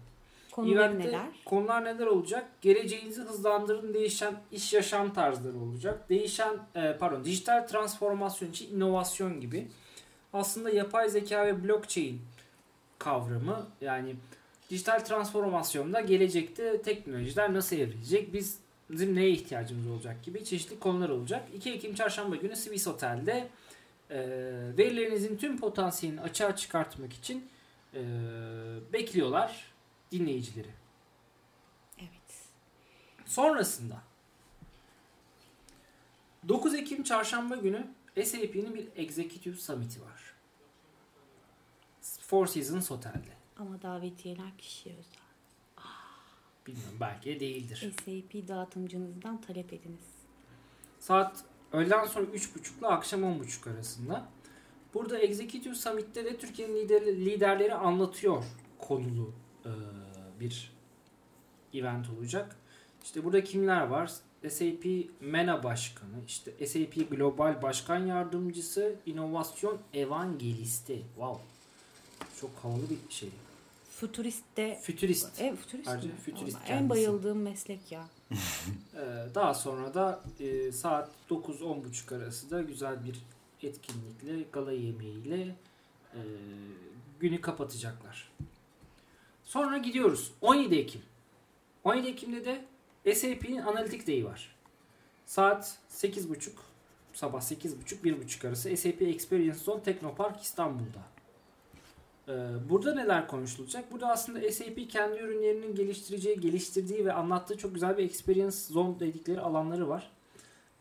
Konuları 0.52 0.80
Eventte 0.86 1.08
neler? 1.08 1.26
Konular 1.46 1.86
neler 1.86 2.06
olacak? 2.08 2.46
Geleceğinizi 2.62 3.22
hızlandırın 3.22 3.94
değişen 3.94 4.36
iş 4.52 4.74
yaşam 4.74 5.14
tarzları 5.14 5.58
olacak. 5.58 6.10
Değişen 6.10 6.54
e, 6.76 6.98
pardon 7.00 7.24
dijital 7.26 7.68
transformasyon 7.68 8.50
için 8.50 8.76
inovasyon 8.76 9.42
gibi. 9.42 9.68
Aslında 10.34 10.70
yapay 10.70 11.10
zeka 11.10 11.46
ve 11.46 11.64
blockchain 11.64 12.22
kavramı 13.00 13.66
yani 13.82 14.16
dijital 14.70 15.00
transformasyonda 15.00 16.02
gelecekte 16.02 16.82
teknolojiler 16.82 17.54
nasıl 17.54 17.76
evrilecek? 17.76 18.34
Biz 18.34 18.60
bizim 18.90 19.16
neye 19.16 19.30
ihtiyacımız 19.30 19.88
olacak 19.88 20.24
gibi 20.24 20.46
çeşitli 20.46 20.80
konular 20.80 21.10
olacak. 21.10 21.48
2 21.56 21.72
Ekim 21.72 21.96
çarşamba 21.96 22.36
günü 22.36 22.56
Swiss 22.56 22.88
Otel'de 22.88 23.50
e, 24.10 24.18
verilerinizin 24.78 25.38
tüm 25.38 25.60
potansiyelini 25.60 26.22
açığa 26.22 26.56
çıkartmak 26.56 27.14
için 27.14 27.50
e, 27.94 28.02
bekliyorlar 28.94 29.72
dinleyicileri. 30.12 30.70
Evet. 32.00 32.50
Sonrasında 33.26 34.02
9 36.48 36.74
Ekim 36.74 37.04
çarşamba 37.04 37.56
günü 37.56 37.88
SAP'nin 38.24 38.76
bir 38.76 38.88
Executive 38.96 39.56
Summit'i 39.56 40.02
var. 40.02 40.36
Four 42.02 42.48
Seasons 42.48 42.92
Hotel'de. 42.92 43.35
Ama 43.58 43.82
davetiyeler 43.82 44.58
kişiye 44.58 44.96
özel. 44.96 45.26
Bilmiyorum 46.68 46.98
belki 47.00 47.30
de 47.30 47.40
değildir. 47.40 47.94
SAP 48.06 48.48
dağıtımcınızdan 48.48 49.42
talep 49.42 49.74
ediniz. 49.74 50.06
Saat 51.00 51.44
öğleden 51.72 52.06
sonra 52.06 52.26
3.30 52.26 52.80
ile 52.80 52.88
akşam 52.88 53.24
10.30 53.24 53.74
arasında. 53.74 54.30
Burada 54.94 55.20
Executive 55.20 55.76
Summit'te 55.76 56.26
de 56.26 56.38
Türkiye'nin 56.38 56.76
lider, 56.76 57.06
liderleri 57.06 57.74
anlatıyor 57.76 58.44
konulu 58.78 59.34
e, 59.66 59.72
bir 60.40 60.72
event 61.74 62.10
olacak. 62.10 62.56
İşte 63.04 63.24
burada 63.24 63.44
kimler 63.44 63.82
var? 63.88 64.12
SAP 64.50 64.86
MENA 65.20 65.64
Başkanı, 65.64 66.24
işte 66.28 66.68
SAP 66.68 67.10
Global 67.10 67.62
Başkan 67.62 68.06
Yardımcısı, 68.06 68.96
İnovasyon 69.06 69.78
Evangelisti. 69.94 71.02
Wow. 71.16 71.42
Çok 72.42 72.52
havalı 72.62 72.90
bir 72.90 73.14
şey. 73.14 73.30
Futurist 74.00 74.44
de 74.58 74.80
Fütürist. 74.82 75.42
e, 75.42 75.56
futurist 75.56 75.88
Ayrıca 75.88 76.08
mi? 76.08 76.16
futurist 76.16 76.56
Vallahi 76.56 76.68
kendisi. 76.68 76.84
En 76.84 76.90
bayıldığım 76.90 77.42
meslek 77.42 77.92
ya. 77.92 78.08
Ee, 78.96 79.36
daha 79.36 79.54
sonra 79.54 79.94
da 79.94 80.24
e, 80.40 80.72
saat 80.72 81.10
9-10.30 81.30 82.18
arası 82.18 82.50
da 82.52 82.62
güzel 82.62 83.06
bir 83.06 83.16
etkinlikle, 83.68 84.44
gala 84.54 84.72
yemeğiyle 84.72 85.56
e, 86.14 86.20
günü 87.20 87.42
kapatacaklar. 87.42 88.32
Sonra 89.44 89.78
gidiyoruz. 89.78 90.32
17 90.42 90.76
Ekim. 90.76 91.02
17 91.84 92.08
Ekim'de 92.08 92.46
de 92.46 92.66
SAP'nin 93.16 93.58
Analitik 93.58 94.08
Day'i 94.08 94.26
var. 94.26 94.56
Saat 95.26 95.78
8.30 95.92 96.50
sabah 97.14 97.42
8.30-1.30 97.42 98.48
arası 98.48 98.78
SAP 98.78 99.02
Experience 99.02 99.58
Zone 99.60 99.84
Teknopark 99.84 100.42
İstanbul'da. 100.42 101.15
Ee, 102.28 102.34
Burada 102.70 102.96
neler 102.96 103.28
konuşulacak? 103.28 103.92
Burada 103.92 104.08
aslında 104.08 104.52
SAP 104.52 104.90
kendi 104.90 105.20
ürünlerinin 105.20 105.76
geliştireceği, 105.76 106.40
geliştirdiği 106.40 107.06
ve 107.06 107.14
anlattığı 107.14 107.58
çok 107.58 107.74
güzel 107.74 107.98
bir 107.98 108.04
experience 108.04 108.58
zone 108.58 109.00
dedikleri 109.00 109.40
alanları 109.40 109.90
var. 109.90 110.12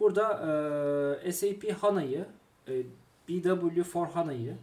Burada 0.00 0.24
e, 1.24 1.32
SAP 1.32 1.72
HANA'yı, 1.82 2.26
e, 2.68 2.82
BW 3.28 3.82
for 3.82 4.06
HANA'yı 4.06 4.56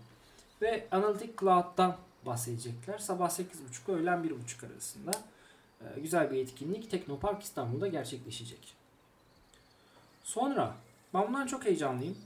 ve 0.62 0.88
Analytic 0.92 1.32
Cloud'dan 1.40 1.98
bahsedecekler. 2.26 2.98
Sabah 2.98 3.30
8.30 3.30 3.92
öğlen 3.92 4.24
1.30 4.24 4.74
arasında 4.74 5.12
e, 5.82 6.00
güzel 6.00 6.32
bir 6.32 6.38
etkinlik 6.38 6.92
Teknopark 6.92 7.44
İstanbul'da 7.44 7.88
gerçekleşecek. 7.88 8.74
Sonra 10.24 10.76
ben 11.14 11.28
bundan 11.28 11.48
çok 11.48 11.66
heyecanlıyım. 11.66 12.18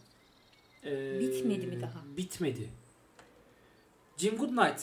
Ee, 0.85 1.19
Bitmedi 1.19 1.67
mi 1.67 1.81
daha? 1.81 2.17
Bitmedi. 2.17 2.69
Jim 4.17 4.37
Goodnight. 4.37 4.81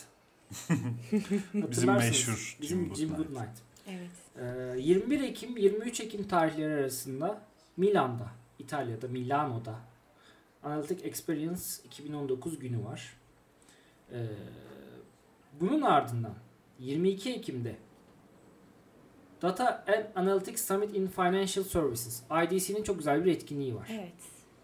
Bizim 1.13 1.63
Hatırlarsınız. 1.63 1.99
meşhur 1.99 2.59
Bizim 2.63 2.85
Jim 2.85 2.95
Jim 2.95 3.09
Goodnight. 3.09 3.29
Goodnight. 3.35 3.59
Evet. 3.89 4.77
Ee, 4.77 4.81
21 4.81 5.21
Ekim 5.21 5.57
23 5.57 6.01
Ekim 6.01 6.29
tarihleri 6.29 6.75
arasında 6.75 7.43
Milan'da, 7.77 8.29
İtalya'da, 8.59 9.09
Milano'da 9.09 9.75
Analytic 10.63 11.09
Experience 11.09 11.63
2019 11.85 12.59
günü 12.59 12.85
var. 12.85 13.17
Ee, 14.13 14.27
bunun 15.61 15.83
ardından 15.83 16.35
22 16.79 17.33
Ekim'de 17.33 17.77
Data 19.43 19.85
and 19.89 20.05
Analytics 20.27 20.67
Summit 20.67 20.97
in 20.97 21.07
Financial 21.07 21.65
Services 21.65 22.23
IDC'nin 22.45 22.83
çok 22.83 22.99
güzel 22.99 23.25
bir 23.25 23.33
etkinliği 23.33 23.75
var. 23.75 23.89
Evet. 23.93 24.13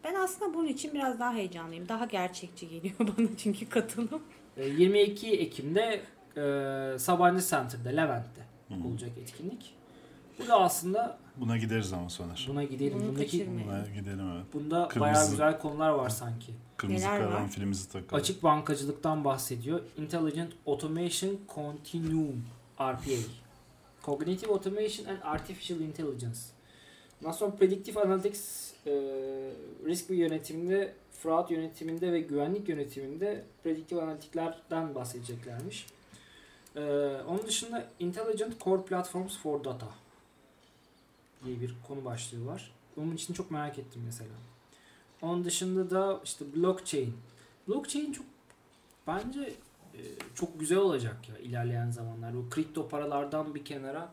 Ben 0.05 0.15
aslında 0.15 0.55
bunun 0.55 0.69
için 0.69 0.95
biraz 0.95 1.21
daha 1.21 1.35
heyecanlıyım. 1.35 1.89
Daha 1.89 2.05
gerçekçi 2.05 2.69
geliyor 2.69 2.95
bana 3.01 3.29
çünkü 3.37 3.69
katılım. 3.69 4.23
Ee, 4.59 4.69
22 4.69 5.33
Ekim'de 5.33 6.01
e, 6.37 6.99
Sabancı 6.99 7.47
Center'da 7.49 7.89
Levent'te 7.89 8.43
Hı. 8.69 8.89
olacak 8.89 9.11
etkinlik. 9.23 9.75
Bu 10.39 10.49
da 10.49 10.61
aslında 10.61 11.19
Buna 11.37 11.57
gideriz 11.57 11.93
ama 11.93 12.11
Soner. 12.11 12.47
buna 12.49 12.65
gidelim. 12.65 12.99
Bunu 13.01 13.09
Bundaki. 13.09 13.49
Buna 13.65 13.87
gidelim 14.01 14.31
evet. 14.37 14.45
bunda 14.53 14.89
Kırmızı. 14.89 15.01
bayağı 15.01 15.31
güzel 15.31 15.59
konular 15.59 15.91
var 15.91 16.09
sanki. 16.09 16.53
Kırmızı 16.77 17.07
Neler 17.07 17.19
karanfilimizi 17.19 17.89
takalım. 17.89 18.23
Açık 18.23 18.43
bankacılıktan 18.43 19.25
bahsediyor. 19.25 19.81
Intelligent 19.97 20.53
Automation 20.67 21.39
Continuum 21.55 22.45
RPA. 22.81 23.31
Cognitive 24.05 24.53
Automation 24.53 25.07
and 25.07 25.19
Artificial 25.23 25.81
Intelligence. 25.81 26.39
Ondan 27.23 27.33
sonra 27.33 27.51
Predictive 27.55 28.01
Analytics 28.01 28.73
e, 28.87 28.91
risk 29.87 30.11
yönetiminde, 30.11 30.95
fraud 31.23 31.51
yönetiminde 31.51 32.13
ve 32.13 32.21
güvenlik 32.21 32.69
yönetiminde 32.69 33.45
prediktif 33.63 33.99
analitiklerden 33.99 34.95
bahsedeceklermiş. 34.95 35.87
E, 36.77 36.81
onun 37.29 37.47
dışında 37.47 37.89
Intelligent 37.99 38.61
Core 38.61 38.83
Platforms 38.83 39.39
for 39.39 39.65
Data 39.65 39.89
diye 41.45 41.61
bir 41.61 41.75
konu 41.89 42.05
başlığı 42.05 42.47
var. 42.47 42.73
Onun 42.97 43.15
için 43.15 43.35
çok 43.35 43.51
merak 43.51 43.79
ettim 43.79 44.03
mesela. 44.05 44.31
Onun 45.23 45.45
dışında 45.45 45.91
da 45.91 46.21
işte 46.25 46.45
blockchain. 46.57 47.17
Blockchain 47.69 48.13
çok 48.13 48.27
bence 49.07 49.41
e, 49.95 50.01
çok 50.35 50.61
güzel 50.61 50.79
olacak 50.79 51.29
ya 51.29 51.39
ilerleyen 51.39 51.91
zamanlarda. 51.91 52.37
Bu 52.37 52.51
kripto 52.51 52.89
paralardan 52.89 53.55
bir 53.55 53.65
kenara 53.65 54.13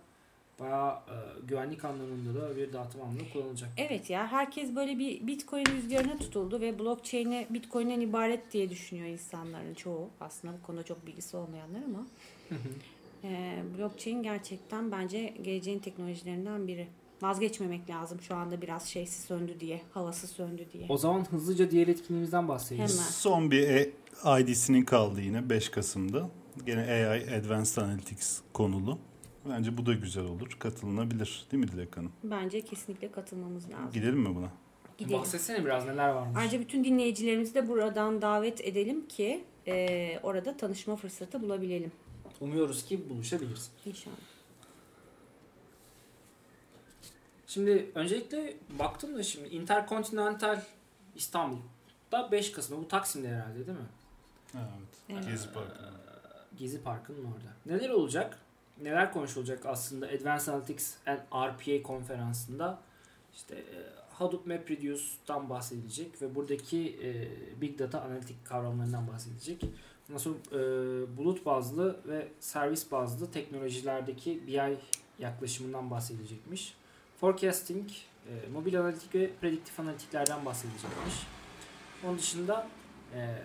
bayağı 0.59 0.91
e, 0.93 1.15
güvenlik 1.47 1.85
anlamında 1.85 2.41
da 2.41 2.57
bir 2.57 2.73
dağıtım 2.73 3.01
anlamında 3.01 3.23
kullanılacak. 3.33 3.69
Evet 3.77 4.09
ya 4.09 4.27
herkes 4.27 4.75
böyle 4.75 4.99
bir 4.99 5.27
Bitcoin 5.27 5.65
rüzgarına 5.65 6.17
tutuldu 6.17 6.61
ve 6.61 6.79
blockchain'i 6.79 7.47
Bitcoin'den 7.49 7.99
ibaret 7.99 8.53
diye 8.53 8.69
düşünüyor 8.69 9.07
insanların 9.07 9.73
çoğu. 9.73 10.09
Aslında 10.19 10.53
bu 10.53 10.65
konuda 10.65 10.83
çok 10.83 11.07
bilgisi 11.07 11.37
olmayanlar 11.37 11.79
ama 11.83 12.07
e, 13.23 13.63
blockchain 13.77 14.23
gerçekten 14.23 14.91
bence 14.91 15.33
geleceğin 15.41 15.79
teknolojilerinden 15.79 16.67
biri. 16.67 16.87
Vazgeçmemek 17.21 17.89
lazım 17.89 18.21
şu 18.21 18.35
anda 18.35 18.61
biraz 18.61 18.87
şeysi 18.87 19.21
söndü 19.21 19.59
diye, 19.59 19.81
havası 19.93 20.27
söndü 20.27 20.65
diye. 20.73 20.85
O 20.89 20.97
zaman 20.97 21.25
hızlıca 21.31 21.71
diğer 21.71 21.87
etkinliğimizden 21.87 22.47
bahsedelim. 22.47 22.87
Hemen. 22.87 23.03
Son 23.03 23.51
bir 23.51 23.67
e- 23.67 23.91
ID'sinin 24.39 24.85
kaldı 24.85 25.21
yine 25.21 25.49
5 25.49 25.69
Kasım'da. 25.69 26.29
Gene 26.65 26.81
AI 26.81 27.35
Advanced 27.35 27.81
Analytics 27.81 28.41
konulu. 28.53 28.97
Bence 29.49 29.77
bu 29.77 29.85
da 29.85 29.93
güzel 29.93 30.23
olur. 30.23 30.55
Katılınabilir. 30.59 31.45
Değil 31.51 31.63
mi 31.63 31.71
Dilek 31.71 31.97
Hanım? 31.97 32.11
Bence 32.23 32.61
kesinlikle 32.61 33.11
katılmamız 33.11 33.69
lazım. 33.69 33.91
Gidelim 33.93 34.19
mi 34.19 34.35
buna? 34.35 34.49
Gidelim. 34.97 35.19
Bahsetsene 35.19 35.65
biraz 35.65 35.85
neler 35.85 36.09
varmış. 36.09 36.37
Ayrıca 36.39 36.59
bütün 36.59 36.83
dinleyicilerimizi 36.83 37.53
de 37.53 37.67
buradan 37.67 38.21
davet 38.21 38.61
edelim 38.61 39.07
ki 39.07 39.43
e, 39.67 40.19
orada 40.23 40.57
tanışma 40.57 40.95
fırsatı 40.95 41.41
bulabilelim. 41.41 41.91
Umuyoruz 42.41 42.85
ki 42.85 43.09
buluşabiliriz. 43.09 43.71
İnşallah. 43.85 44.15
Şimdi 47.47 47.91
öncelikle 47.95 48.53
baktım 48.79 49.15
da 49.15 49.23
şimdi 49.23 49.47
Intercontinental 49.47 50.61
İstanbul'da 51.15 52.31
5 52.31 52.51
Kasım'da 52.51 52.81
bu 52.81 52.87
Taksim'de 52.87 53.29
herhalde 53.29 53.67
değil 53.67 53.77
mi? 53.77 53.85
Evet. 54.55 54.65
Evet. 55.09 55.25
Gezi 55.27 55.53
Parkı. 55.53 55.73
Gezi 56.57 56.81
Parkı'nın 56.83 57.23
orada. 57.25 57.53
Neler 57.65 57.89
olacak? 57.89 58.39
Neler 58.81 59.13
konuşulacak 59.13 59.65
aslında 59.65 60.05
Advanced 60.05 60.53
Analytics 60.53 60.93
and 61.07 61.19
RPA 61.33 61.83
konferansında? 61.83 62.79
İşte 63.35 63.55
e, 63.55 63.77
Hadoop 64.09 64.47
MapReduce'dan 64.47 65.49
bahsedilecek 65.49 66.21
ve 66.21 66.35
buradaki 66.35 66.99
e, 67.03 67.61
Big 67.61 67.79
Data 67.79 68.01
analitik 68.01 68.45
kavramlarından 68.45 69.07
bahsedilecek. 69.07 69.63
Ondan 70.09 70.17
sonra 70.17 70.35
e, 70.51 70.57
bulut 71.17 71.45
bazlı 71.45 71.99
ve 72.07 72.27
servis 72.39 72.91
bazlı 72.91 73.31
teknolojilerdeki 73.31 74.47
BI 74.47 74.77
yaklaşımından 75.19 75.91
bahsedilecekmiş. 75.91 76.73
Forecasting, 77.19 77.89
e, 78.29 78.49
mobil 78.53 78.79
analitik 78.79 79.15
ve 79.15 79.31
prediktif 79.41 79.79
analitiklerden 79.79 80.45
bahsedilecekmiş. 80.45 81.27
Onun 82.03 82.17
dışında 82.17 82.67
e, 83.15 83.35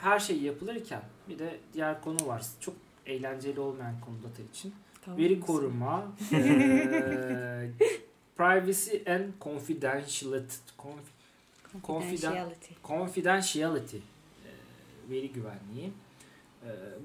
her 0.00 0.18
şey 0.18 0.42
yapılırken 0.42 1.02
bir 1.28 1.38
de 1.38 1.60
diğer 1.74 2.00
konu 2.00 2.26
var. 2.26 2.42
Çok 2.60 2.74
eğlenceli 3.06 3.60
olmayan 3.60 4.00
konu 4.00 4.16
data 4.22 4.42
için. 4.52 4.74
Tamam 5.04 5.18
Veri 5.20 5.40
koruma, 5.40 6.12
eee, 6.32 7.70
privacy 8.36 8.96
and 9.12 9.24
confidentiality, 9.40 10.54
conf- 10.78 11.82
Confidentiality. 11.84 12.74
confidentiality, 12.84 13.96
eee, 13.96 14.02
veri 15.10 15.32
güvenliği. 15.32 15.92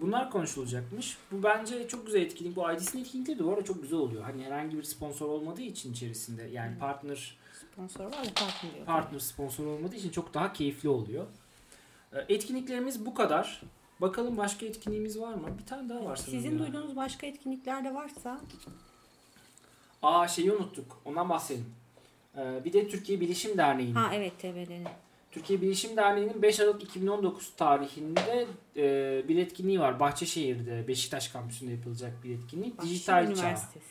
Bunlar 0.02 0.32
konuşulacakmış. 0.32 1.18
Bu 1.32 1.44
bence 1.44 1.88
çok 1.88 2.06
güzel 2.06 2.22
etkinlik. 2.22 2.56
Bu 2.56 2.72
IDC'nin 2.72 3.02
etkinlikleri 3.04 3.40
de 3.40 3.44
bu 3.44 3.50
arada 3.54 3.64
çok 3.66 3.82
güzel 3.82 4.00
oluyor. 4.00 4.24
Hani 4.24 4.44
herhangi 4.46 4.78
bir 4.78 4.84
sponsor 4.84 5.25
olmadığı 5.30 5.62
için 5.62 5.92
içerisinde 5.94 6.44
yani 6.44 6.75
Hı. 6.75 6.80
partner 6.80 7.38
Sponsor 7.74 8.06
var 8.06 8.12
da 8.12 8.18
partner 8.36 8.74
diyor. 8.75 8.86
partner 8.86 9.20
sponsor 9.20 9.66
olmadığı 9.66 9.96
için 9.96 10.10
çok 10.10 10.34
daha 10.34 10.54
keyifli 10.54 10.90
oluyor. 10.90 11.25
Etkinliklerimiz 12.30 13.06
bu 13.06 13.14
kadar. 13.14 13.62
Bakalım 14.02 14.38
başka 14.38 14.66
etkinliğimiz 14.66 15.20
var 15.20 15.34
mı? 15.34 15.48
Bir 15.60 15.66
tane 15.66 15.90
daha 15.90 16.06
var 16.06 16.16
sanırım. 16.16 16.34
Sizin 16.42 16.54
ya. 16.54 16.60
duyduğunuz 16.60 16.96
başka 16.96 17.28
etkinlikler 17.28 17.84
de 17.84 17.94
varsa 17.94 18.42
Aa 20.04 20.28
şeyi 20.28 20.52
unuttuk. 20.52 21.02
Ondan 21.06 21.30
bahsedelim. 21.30 21.74
Ee, 22.38 22.66
bir 22.66 22.74
de 22.74 22.88
Türkiye 22.88 23.20
Bilişim 23.20 23.58
Derneği'nin. 23.58 23.96
ha 23.96 24.10
evet 24.14 24.40
TV'lerin. 24.40 24.88
Türkiye 25.32 25.62
Bilişim 25.62 25.98
Derneği'nin 25.98 26.42
5 26.42 26.60
Aralık 26.60 26.84
2019 26.84 27.56
tarihinde 27.56 28.48
e, 28.78 29.28
bir 29.28 29.38
etkinliği 29.38 29.80
var. 29.80 30.00
Bahçeşehir'de 30.00 30.88
Beşiktaş 30.88 31.28
kampüsünde 31.28 31.72
yapılacak 31.72 32.24
bir 32.24 32.36
etkinlik. 32.36 32.78
Bahçe 32.78 32.90
Dijital 32.90 33.25
Çağ. 33.25 33.32
Üniversitesi. 33.32 33.86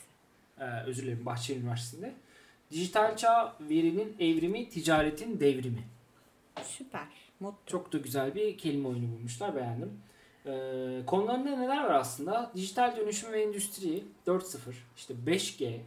Ee, 0.59 0.65
özür 0.87 1.03
dilerim 1.03 1.27
Bahçeşehir 1.27 1.61
Üniversitesi'nde. 1.61 2.15
Dijital 2.71 3.17
Çağ 3.17 3.57
verinin 3.61 4.17
evrimi, 4.21 4.69
ticaretin 4.69 5.41
devrimi. 5.41 5.83
Süper. 6.63 7.24
Motto. 7.41 7.59
Çok 7.67 7.93
da 7.93 7.99
güzel 7.99 8.35
bir 8.35 8.59
kelime 8.59 8.89
oyunu 8.89 9.13
bulmuşlar. 9.13 9.57
Beğendim. 9.57 9.91
Ee, 10.47 11.03
konularında 11.07 11.57
neler 11.57 11.85
var 11.85 11.95
aslında? 11.95 12.51
Dijital 12.55 12.97
dönüşüm 12.97 13.33
ve 13.33 13.43
endüstri 13.43 14.03
4.0, 14.27 14.59
işte 14.97 15.15
5G, 15.27 15.79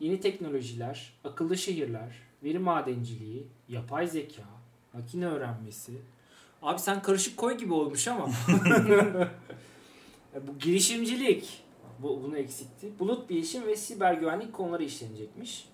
yeni 0.00 0.20
teknolojiler, 0.20 1.12
akıllı 1.24 1.56
şehirler, 1.58 2.14
veri 2.42 2.58
madenciliği, 2.58 3.46
yapay 3.68 4.06
zeka, 4.06 4.42
makine 4.92 5.26
öğrenmesi. 5.26 5.92
Abi 6.62 6.78
sen 6.80 7.02
karışık 7.02 7.36
koy 7.36 7.58
gibi 7.58 7.72
olmuş 7.72 8.08
ama. 8.08 8.28
bu 10.48 10.58
girişimcilik, 10.58 11.62
bu, 11.98 12.22
bunu 12.22 12.38
eksikti. 12.38 12.92
Bulut 12.98 13.30
bilişim 13.30 13.66
ve 13.66 13.76
siber 13.76 14.14
güvenlik 14.14 14.52
konuları 14.52 14.84
işlenecekmiş. 14.84 15.68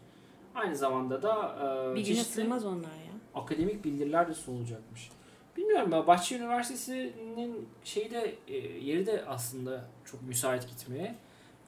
Aynı 0.54 0.76
zamanda 0.76 1.22
da 1.22 1.56
e, 1.92 1.94
Bir 1.96 2.04
güne 2.04 2.16
çeşitli- 2.16 2.24
sığmaz 2.24 2.64
onlar 2.66 2.80
ya. 2.88 3.09
Akademik 3.34 3.84
bildiriler 3.84 4.28
de 4.28 4.34
sunulacakmış. 4.34 5.10
Bilmiyorum 5.56 5.92
ya 5.92 6.06
Bahçe 6.06 6.36
Üniversitesi'nin 6.36 7.68
şeyi 7.84 8.10
de 8.10 8.34
e, 8.48 8.56
yeri 8.56 9.06
de 9.06 9.24
aslında 9.26 9.84
çok 10.04 10.22
müsait 10.22 10.68
gitmeye 10.68 11.14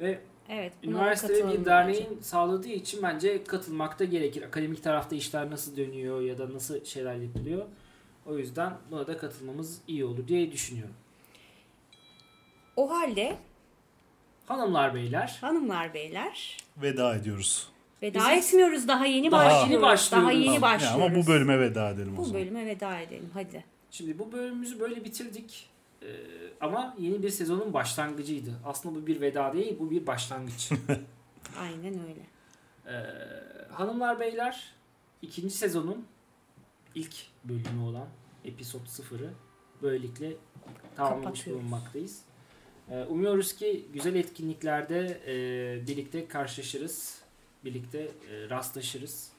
ve 0.00 0.20
Evet. 0.48 0.72
üniversite 0.82 1.48
bir 1.48 1.64
derneğin 1.64 2.20
sağladığı 2.20 2.68
için 2.68 3.02
bence 3.02 3.44
katılmakta 3.44 4.04
gerekir. 4.04 4.42
Akademik 4.42 4.82
tarafta 4.82 5.16
işler 5.16 5.50
nasıl 5.50 5.76
dönüyor 5.76 6.20
ya 6.20 6.38
da 6.38 6.54
nasıl 6.54 6.84
şeyler 6.84 7.14
yapılıyor. 7.14 7.66
O 8.26 8.38
yüzden 8.38 8.72
buna 8.90 9.06
da 9.06 9.16
katılmamız 9.16 9.82
iyi 9.88 10.04
olur 10.04 10.28
diye 10.28 10.52
düşünüyorum. 10.52 10.94
O 12.76 12.90
halde 12.90 13.36
Hanımlar 14.46 14.94
beyler 14.94 15.38
hanımlar 15.40 15.94
beyler 15.94 16.56
Veda 16.76 17.16
ediyoruz. 17.16 17.71
Veda 18.02 18.18
Bizim- 18.18 18.30
etmiyoruz 18.38 18.88
daha 18.88 19.06
yeni 19.06 19.30
Daha 19.30 19.44
başlıyoruz. 19.44 19.70
yeni 19.72 19.82
başlıyoruz. 19.82 20.26
Daha 20.28 20.32
yeni 20.32 20.54
Ya 20.54 20.62
başlıyoruz. 20.62 21.00
ama 21.02 21.14
bu 21.14 21.26
bölüme 21.26 21.60
veda 21.60 21.90
edelim 21.90 22.14
o 22.14 22.16
Bu 22.16 22.24
zaman. 22.24 22.40
bölüme 22.42 22.66
veda 22.66 23.00
edelim 23.00 23.30
hadi. 23.34 23.64
Şimdi 23.90 24.18
bu 24.18 24.32
bölümümüzü 24.32 24.80
böyle 24.80 25.04
bitirdik. 25.04 25.68
Ee, 26.02 26.06
ama 26.60 26.94
yeni 26.98 27.22
bir 27.22 27.30
sezonun 27.30 27.72
başlangıcıydı. 27.72 28.50
Aslında 28.64 28.94
bu 29.02 29.06
bir 29.06 29.20
veda 29.20 29.52
değil, 29.52 29.76
bu 29.80 29.90
bir 29.90 30.06
başlangıç. 30.06 30.70
Aynen 31.60 31.94
öyle. 32.08 32.26
Ee, 32.86 32.92
hanımlar 33.72 34.20
beyler 34.20 34.72
ikinci 35.22 35.54
sezonun 35.54 36.06
ilk 36.94 37.14
bölümü 37.44 37.82
olan 37.88 38.06
episod 38.44 38.80
0'ı 38.86 39.30
böylelikle 39.82 40.32
tamamlamış 40.96 41.46
bulunmaktayız. 41.46 42.22
Ee, 42.90 43.02
umuyoruz 43.04 43.52
ki 43.56 43.86
güzel 43.92 44.14
etkinliklerde 44.14 45.20
e, 45.26 45.86
birlikte 45.86 46.28
karşılaşırız. 46.28 47.21
Birlikte 47.64 47.98
e, 47.98 48.50
rastlaşırız. 48.50 49.32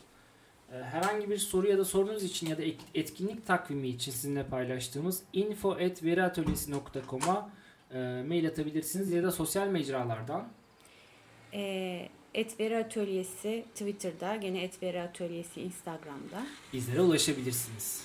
E, 0.72 0.76
herhangi 0.84 1.30
bir 1.30 1.38
soru 1.38 1.68
ya 1.68 1.78
da 1.78 1.86
sorunuz 1.86 2.24
için 2.24 2.48
ya 2.48 2.58
da 2.58 2.62
etkinlik 2.96 3.48
takvimi 3.48 3.88
için 3.88 4.12
sizinle 4.12 4.44
paylaştığımız 4.48 5.24
info.veriatölyesi.com'a 5.34 7.50
e, 7.94 8.24
mail 8.28 8.48
atabilirsiniz 8.48 9.12
ya 9.12 9.24
da 9.24 9.32
sosyal 9.32 9.68
mecralardan 9.68 10.48
Ee, 11.54 12.10
Etveri 12.34 12.78
Atölyesi 12.78 13.66
Twitter'da, 13.74 14.36
gene 14.36 14.64
Etveri 14.64 15.02
Atölyesi 15.02 15.62
Instagram'da. 15.62 16.46
bizlere 16.74 17.02
ulaşabilirsiniz. 17.02 18.04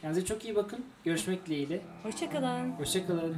Kendinize 0.00 0.26
çok 0.26 0.44
iyi 0.44 0.54
bakın. 0.56 0.84
Görüşmek 1.04 1.46
dileğiyle. 1.46 1.80
Hoşçakalın. 2.02 2.70
Hoşçakalın. 2.70 3.36